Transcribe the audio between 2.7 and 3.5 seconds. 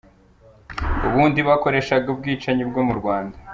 mu Rwanda.